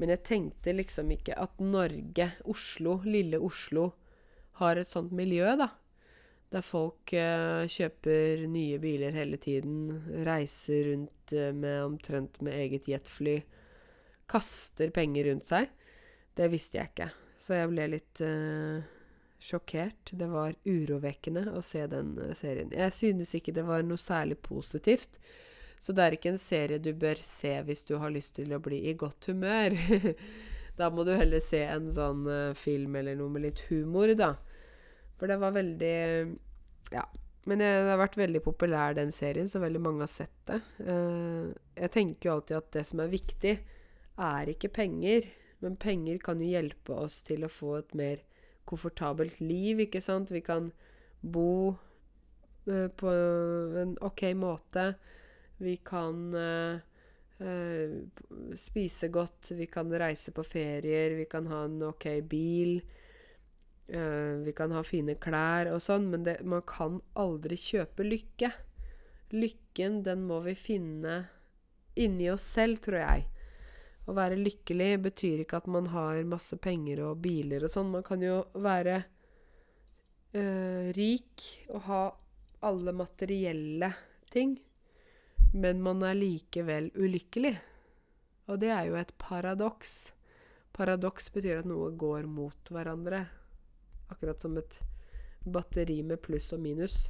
[0.00, 3.90] Men jeg tenkte liksom ikke at Norge, Oslo, lille Oslo,
[4.60, 5.68] har et sånt miljø, da.
[6.50, 12.88] Der folk eh, kjøper nye biler hele tiden, reiser rundt eh, med omtrent med eget
[12.90, 13.36] jetfly,
[14.30, 15.68] kaster penger rundt seg.
[16.34, 17.10] Det visste jeg ikke.
[17.40, 18.88] Så jeg ble litt eh,
[19.40, 20.12] sjokkert.
[20.12, 22.72] Det var urovekkende å se den eh, serien.
[22.74, 25.20] Jeg synes ikke det var noe særlig positivt.
[25.80, 28.60] Så det er ikke en serie du bør se hvis du har lyst til å
[28.62, 29.76] bli i godt humør.
[30.80, 34.34] da må du heller se en sånn uh, film eller noe med litt humor, da.
[35.20, 35.96] For det var veldig
[36.94, 37.08] Ja.
[37.48, 40.58] Men det har vært veldig populær, den serien, så veldig mange har sett det.
[40.84, 43.54] Uh, jeg tenker jo alltid at det som er viktig,
[44.20, 45.30] er ikke penger.
[45.64, 48.20] Men penger kan jo hjelpe oss til å få et mer
[48.68, 50.32] komfortabelt liv, ikke sant?
[50.32, 50.68] Vi kan
[51.24, 51.72] bo
[52.68, 53.14] uh, på
[53.80, 54.90] en OK måte.
[55.60, 56.80] Vi kan uh,
[57.38, 57.96] uh,
[58.56, 62.78] spise godt, vi kan reise på ferier, vi kan ha en ok bil.
[63.90, 68.50] Uh, vi kan ha fine klær og sånn, men det, man kan aldri kjøpe lykke.
[69.36, 71.18] Lykken, den må vi finne
[72.00, 73.28] inni oss selv, tror jeg.
[74.08, 77.92] Å være lykkelig betyr ikke at man har masse penger og biler og sånn.
[77.92, 79.02] Man kan jo være
[80.94, 82.02] rik og ha
[82.62, 83.88] alle materielle
[84.30, 84.52] ting
[85.52, 87.56] men man er likevel ulykkelig.
[88.50, 90.12] Og det er jo et paradoks.
[90.74, 93.24] Paradoks betyr at noe går mot hverandre.
[94.10, 94.80] Akkurat som et
[95.46, 97.08] batteri med pluss og minus.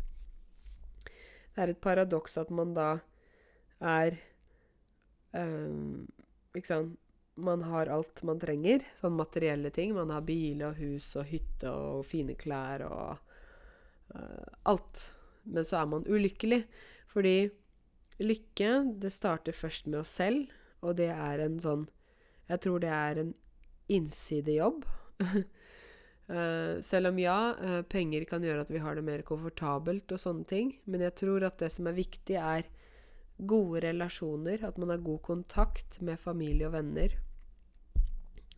[1.55, 2.91] Det er et paradoks at man da
[3.81, 4.16] er
[5.35, 6.07] um,
[6.55, 6.99] Ikke sant
[7.41, 9.95] Man har alt man trenger, sånn materielle ting.
[9.97, 13.14] Man har bil og hus og hytte og fine klær og
[14.12, 15.07] uh, alt.
[15.49, 16.61] Men så er man ulykkelig.
[17.09, 17.49] Fordi
[18.25, 20.51] lykke, det starter først med oss selv,
[20.85, 21.89] og det er en sånn
[22.51, 23.35] Jeg tror det er en
[23.91, 24.85] innsidejobb.
[25.23, 30.18] Uh, selv om ja, uh, penger kan gjøre at vi har det mer komfortabelt og
[30.18, 30.73] sånne ting.
[30.91, 32.66] Men jeg tror at det som er viktig, er
[33.39, 34.64] gode relasjoner.
[34.66, 37.14] At man har god kontakt med familie og venner.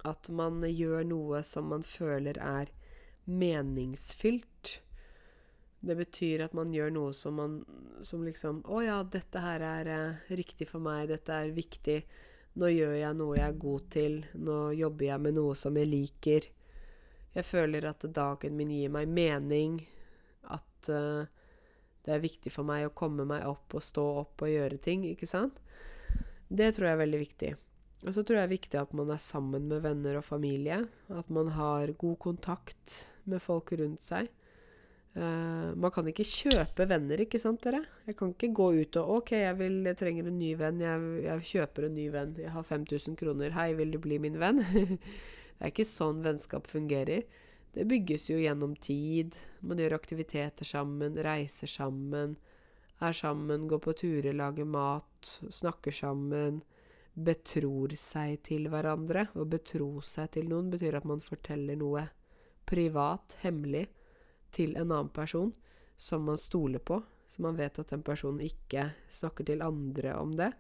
[0.09, 2.73] At man gjør noe som man føler er
[3.29, 4.81] meningsfylt.
[5.83, 7.55] Det betyr at man gjør noe som man
[8.07, 11.09] Som liksom Å ja, dette her er eh, riktig for meg.
[11.11, 11.99] Dette er viktig.
[12.59, 14.19] Nå gjør jeg noe jeg er god til.
[14.39, 16.49] Nå jobber jeg med noe som jeg liker.
[17.33, 19.79] Jeg føler at dagen min gir meg mening.
[20.51, 21.31] At eh,
[22.03, 25.07] det er viktig for meg å komme meg opp og stå opp og gjøre ting,
[25.07, 25.61] ikke sant?
[26.51, 27.53] Det tror jeg er veldig viktig.
[28.03, 30.83] Og så tror jeg det er viktig at man er sammen med venner og familie.
[31.15, 32.99] At man har god kontakt
[33.31, 34.29] med folk rundt seg.
[35.13, 37.83] Uh, man kan ikke kjøpe venner, ikke sant, dere?
[38.09, 40.81] Jeg kan ikke gå ut og OK, jeg, vil, jeg trenger en ny venn.
[40.81, 42.33] Jeg, jeg, kjøper en ny venn.
[42.41, 43.53] Jeg har 5000 kroner.
[43.57, 44.63] Hei, vil du bli min venn?
[45.63, 47.27] Det er ikke sånn vennskap fungerer.
[47.73, 49.37] Det bygges jo gjennom tid.
[49.61, 52.35] Man gjør aktiviteter sammen, reiser sammen,
[53.01, 56.63] er sammen, går på turer, lager mat, snakker sammen.
[57.13, 59.29] Betror seg til hverandre.
[59.37, 62.09] Å betro seg til noen betyr at man forteller noe
[62.69, 63.87] privat, hemmelig,
[64.55, 65.53] til en annen person
[65.97, 67.01] som man stoler på.
[67.33, 70.53] Så man vet at den personen ikke snakker til andre om det.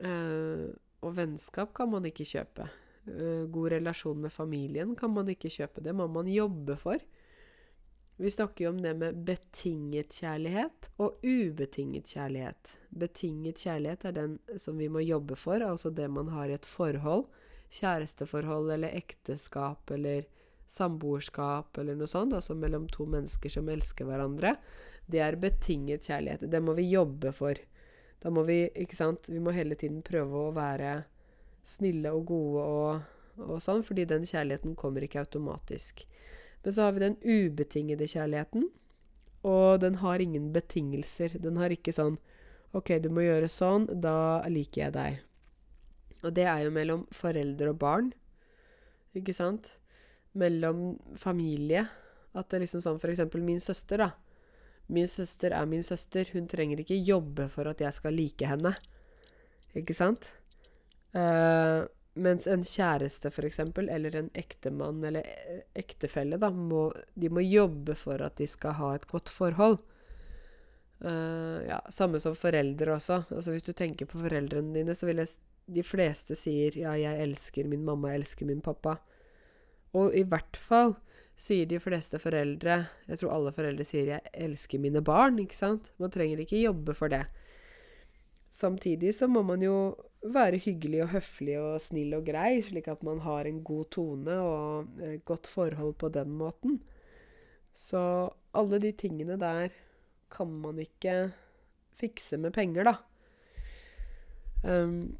[0.00, 0.70] Uh,
[1.04, 2.66] og vennskap kan man ikke kjøpe.
[3.06, 5.84] Uh, god relasjon med familien kan man ikke kjøpe.
[5.84, 6.98] Det må man jobbe for.
[8.20, 12.74] Vi snakker jo om det med betinget kjærlighet og ubetinget kjærlighet.
[12.92, 16.68] Betinget kjærlighet er den som vi må jobbe for, altså det man har i et
[16.68, 17.24] forhold.
[17.72, 20.26] Kjæresteforhold eller ekteskap eller
[20.70, 22.34] samboerskap eller noe sånt.
[22.36, 24.54] Altså mellom to mennesker som elsker hverandre.
[25.10, 26.46] Det er betinget kjærlighet.
[26.50, 27.58] Det må vi jobbe for.
[28.20, 31.00] Da må vi, ikke sant Vi må hele tiden prøve å være
[31.66, 36.04] snille og gode og, og sånn, fordi den kjærligheten kommer ikke automatisk.
[36.64, 38.68] Men så har vi den ubetingede kjærligheten,
[39.48, 41.38] og den har ingen betingelser.
[41.40, 42.18] Den har ikke sånn
[42.76, 45.20] OK, du må gjøre sånn, da liker jeg deg.
[46.20, 48.10] Og det er jo mellom foreldre og barn,
[49.16, 49.79] ikke sant?
[50.38, 51.86] Mellom familie.
[52.34, 54.10] At det er liksom sånn for eksempel min søster, da.
[54.90, 56.28] Min søster er min søster.
[56.34, 58.74] Hun trenger ikke jobbe for at jeg skal like henne.
[59.78, 60.26] Ikke sant?
[61.14, 61.86] Uh,
[62.18, 67.94] mens en kjæreste, f.eks., eller en ektemann eller eh, ektefelle, da, må, de må jobbe
[67.98, 69.78] for at de skal ha et godt forhold.
[71.00, 73.22] Uh, ja, samme som foreldre også.
[73.30, 75.38] Altså Hvis du tenker på foreldrene dine, så vil jeg
[75.70, 78.96] De fleste sier 'ja, jeg elsker min mamma, jeg elsker min pappa'.
[79.98, 80.94] Og i hvert fall
[81.40, 85.90] sier de fleste foreldre Jeg tror alle foreldre sier 'jeg elsker mine barn', ikke sant?
[85.98, 87.26] Man trenger ikke jobbe for det.
[88.50, 93.02] Samtidig så må man jo være hyggelig og høflig og snill og grei, slik at
[93.02, 96.80] man har en god tone og et godt forhold på den måten.
[97.72, 99.70] Så alle de tingene der
[100.30, 101.32] kan man ikke
[102.00, 102.94] fikse med penger, da.
[104.62, 105.16] Um,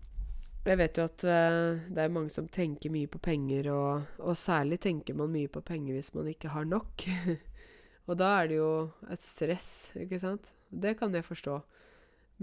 [0.68, 4.34] jeg vet jo at uh, det er mange som tenker mye på penger, og, og,
[4.36, 7.06] særlig tenker man mye på penger hvis man ikke har nok.
[8.08, 8.72] og da er det jo
[9.12, 10.52] et stress, ikke sant.
[10.70, 11.60] Det kan jeg forstå.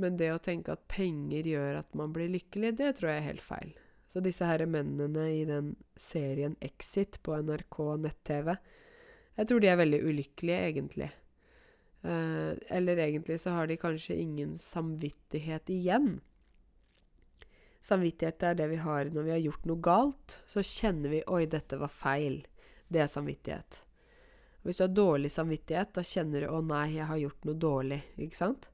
[0.01, 3.29] Men det å tenke at penger gjør at man blir lykkelig, det tror jeg er
[3.31, 3.71] helt feil.
[4.07, 8.53] Så disse her mennene i den serien Exit på NRK nett-TV,
[9.37, 11.11] jeg tror de er veldig ulykkelige, egentlig.
[12.01, 16.15] Uh, eller egentlig så har de kanskje ingen samvittighet igjen.
[17.83, 20.39] Samvittighet er det vi har når vi har gjort noe galt.
[20.47, 22.45] Så kjenner vi 'oi, dette var feil'.
[22.87, 23.83] Det er samvittighet.
[24.63, 28.03] Hvis du har dårlig samvittighet, da kjenner du 'å nei, jeg har gjort noe dårlig'.
[28.17, 28.69] Ikke sant?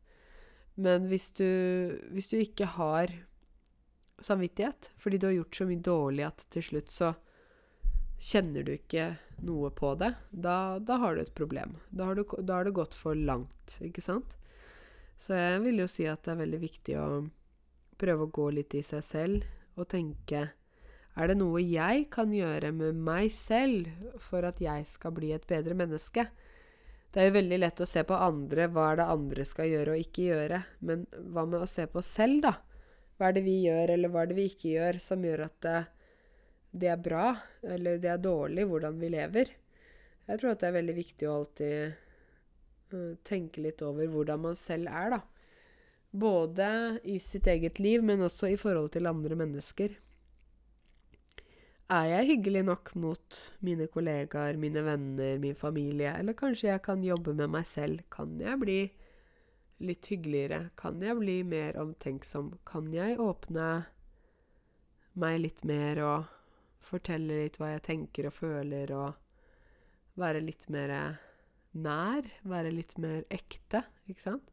[0.75, 1.49] Men hvis du,
[2.09, 3.11] hvis du ikke har
[4.23, 7.13] samvittighet fordi du har gjort så mye dårlig at til slutt så
[8.23, 11.75] kjenner du ikke noe på det, da, da har du et problem.
[11.91, 14.37] Da har, du, da har, du gått for langt, ikke sant?
[15.19, 17.07] Så jeg vil jo si at det er veldig viktig å
[17.99, 20.47] prøve å gå litt i seg selv og tenke
[21.13, 23.89] Er det noe jeg kan gjøre med meg selv
[24.21, 26.25] for at jeg skal bli et bedre menneske?
[27.13, 29.93] Det er jo veldig lett å se på andre, hva er det andre skal gjøre
[29.93, 30.61] og ikke gjøre.
[30.89, 32.55] Men hva med å se på oss selv, da?
[33.19, 35.59] Hva er det vi gjør, eller hva er det vi ikke gjør, som gjør at
[35.61, 35.75] det,
[36.81, 37.27] det er bra,
[37.75, 39.53] eller det er dårlig, hvordan vi lever?
[40.25, 41.93] Jeg tror at det er veldig viktig å alltid
[42.95, 45.21] uh, tenke litt over hvordan man selv er, da.
[46.13, 49.95] Både i sitt eget liv, men også i forhold til andre mennesker.
[51.93, 56.13] Er jeg hyggelig nok mot mine kollegaer, mine venner, min familie?
[56.19, 58.05] Eller kanskje jeg kan jobbe med meg selv?
[58.13, 58.77] Kan jeg bli
[59.83, 60.69] litt hyggeligere?
[60.79, 62.53] Kan jeg bli mer omtenksom?
[62.65, 63.67] Kan jeg åpne
[65.17, 66.31] meg litt mer og
[66.83, 70.95] fortelle litt hva jeg tenker og føler, og være litt mer
[71.73, 72.29] nær?
[72.45, 74.52] Være litt mer ekte, ikke sant?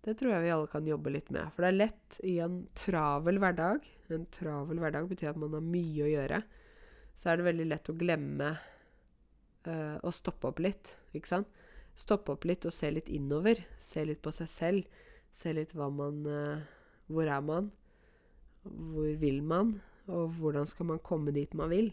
[0.00, 1.50] Det tror jeg vi alle kan jobbe litt med.
[1.52, 3.84] For det er lett i en travel hverdag
[4.16, 6.40] En travel hverdag betyr at man har mye å gjøre.
[7.20, 8.54] Så er det veldig lett å glemme
[9.68, 11.60] uh, å stoppe opp litt, ikke sant?
[12.00, 13.60] Stoppe opp litt og se litt innover.
[13.76, 15.02] Se litt på seg selv.
[15.36, 16.64] Se litt hva man uh,
[17.10, 17.68] Hvor er man?
[18.64, 19.76] Hvor vil man?
[20.08, 21.92] Og hvordan skal man komme dit man vil?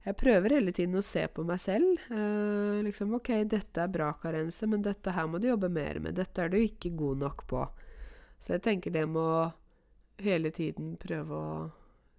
[0.00, 2.00] Jeg prøver hele tiden å se på meg selv.
[2.08, 6.16] Eh, liksom OK, dette er bra, Karense, men dette her må du jobbe mer med.
[6.16, 7.66] Dette er du ikke god nok på.
[8.40, 9.26] Så jeg tenker det må
[10.24, 11.52] hele tiden prøve å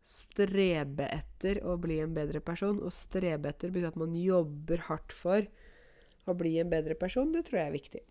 [0.05, 2.77] strebe etter å bli en bedre person.
[2.85, 5.49] Og strebe etter betyr at man jobber hardt for
[6.29, 7.33] å bli en bedre person.
[7.33, 8.03] Det tror jeg er viktig.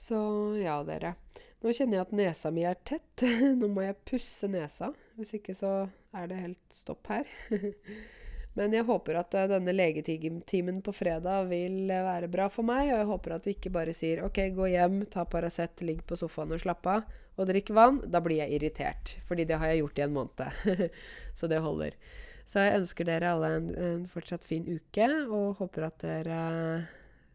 [0.00, 0.18] Så
[0.56, 1.16] ja, dere.
[1.60, 3.24] Nå kjenner jeg at nesa mi er tett.
[3.60, 4.90] Nå må jeg pusse nesa.
[5.18, 5.74] Hvis ikke så
[6.16, 7.28] er det helt stopp her.
[8.56, 12.88] Men jeg håper at eh, denne legetimen på fredag vil eh, være bra for meg.
[12.88, 16.18] Og jeg håper at de ikke bare sier OK, gå hjem, ta Paracet, ligg på
[16.18, 17.18] sofaen og slapp av.
[17.36, 18.00] Og drikk vann.
[18.08, 19.14] Da blir jeg irritert.
[19.28, 20.88] Fordi det har jeg gjort i en måned.
[21.38, 21.98] så det holder.
[22.48, 26.40] Så jeg ønsker dere alle en, en fortsatt fin uke, og håper at dere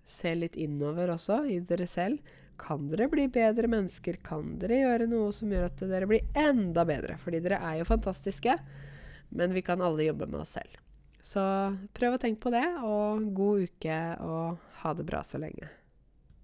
[0.09, 2.19] ser litt innover også, i dere selv.
[2.62, 4.20] Kan dere bli bedre mennesker?
[4.26, 7.18] Kan dere gjøre noe som gjør at dere blir enda bedre?
[7.22, 8.58] Fordi dere er jo fantastiske,
[9.36, 10.82] men vi kan alle jobbe med oss selv.
[11.26, 11.41] Så
[11.97, 15.72] prøv å tenke på det, og god uke, og ha det bra så lenge.